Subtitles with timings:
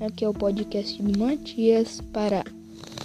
[0.00, 2.44] Aqui é o podcast do Matias para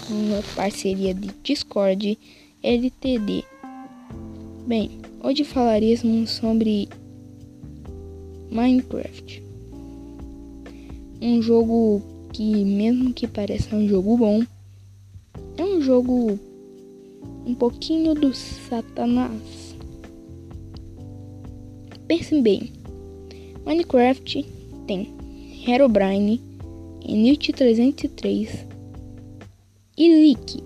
[0.10, 2.18] uma parceria de Discord
[2.64, 3.44] LTD.
[4.66, 6.89] Bem, hoje falaremos sobre
[8.50, 9.43] Minecraft.
[11.21, 12.02] Um jogo
[12.33, 14.43] que, mesmo que pareça um jogo bom,
[15.56, 16.39] é um jogo
[17.46, 19.75] um pouquinho do Satanás.
[22.07, 22.71] Pense bem,
[23.68, 24.43] Minecraft
[24.88, 25.21] tem
[25.68, 26.42] Herobrine,
[27.07, 28.68] Enit 303
[29.96, 30.64] e Leak,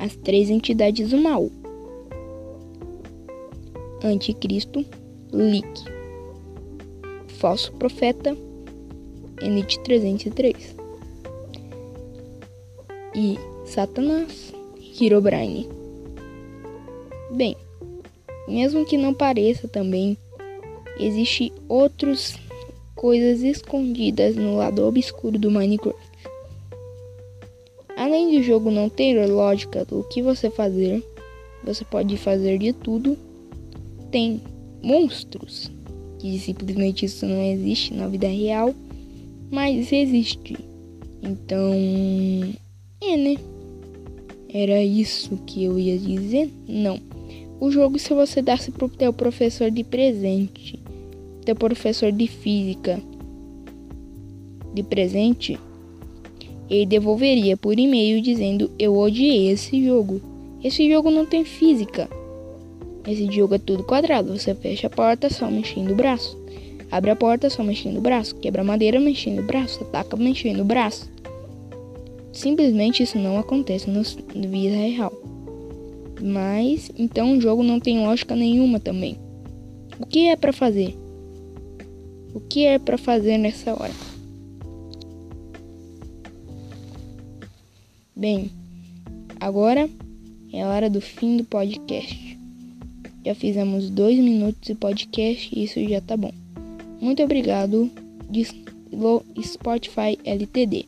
[0.00, 1.48] as três entidades mal.
[4.02, 4.84] Anticristo,
[5.32, 5.84] Leak,
[7.38, 8.36] Falso Profeta,
[9.40, 10.74] Enit 303
[13.14, 14.52] e Satanás,
[15.00, 15.68] Herobrine.
[17.30, 17.56] Bem,
[18.48, 20.18] mesmo que não pareça também,
[20.98, 22.36] existe outros
[23.02, 26.00] coisas escondidas no lado obscuro do Minecraft.
[27.96, 31.04] Além do jogo não ter lógica do que você fazer,
[31.64, 33.18] você pode fazer de tudo.
[34.12, 34.40] Tem
[34.80, 35.68] monstros,
[36.20, 38.72] que simplesmente isso não existe na vida real,
[39.50, 40.56] mas existe.
[41.20, 41.72] Então,
[43.00, 43.36] é, né?
[44.48, 46.48] Era isso que eu ia dizer?
[46.68, 47.00] Não.
[47.58, 50.81] O jogo, se você desse pro teu professor de presente,
[51.44, 53.00] teu professor de física
[54.72, 55.58] de presente,
[56.68, 60.20] ele devolveria por e-mail dizendo: Eu odiei esse jogo.
[60.64, 62.08] Esse jogo não tem física.
[63.06, 64.36] Esse jogo é tudo quadrado.
[64.38, 66.38] Você fecha a porta só mexendo o braço.
[66.90, 68.36] Abre a porta só mexendo o braço.
[68.36, 69.82] Quebra a madeira mexendo o braço.
[69.82, 71.10] Ataca mexendo o braço.
[72.32, 74.02] Simplesmente isso não acontece no
[74.48, 75.12] vida real.
[76.22, 79.18] Mas então o jogo não tem lógica nenhuma também.
[79.98, 81.01] O que é para fazer?
[82.34, 83.92] O que é para fazer nessa hora?
[88.16, 88.50] Bem,
[89.38, 89.88] agora
[90.52, 92.38] é a hora do fim do podcast.
[93.24, 96.32] Já fizemos dois minutos de podcast e isso já tá bom.
[97.00, 97.90] Muito obrigado,
[99.42, 100.86] Spotify LTD.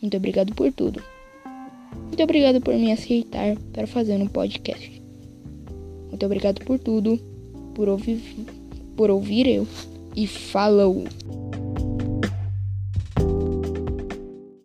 [0.00, 1.02] Muito obrigado por tudo.
[2.06, 5.02] Muito obrigado por me aceitar para fazer um podcast.
[6.08, 7.18] Muito obrigado por tudo,
[7.74, 8.22] por ouvir,
[8.96, 9.66] por ouvir eu
[10.18, 11.04] e falou!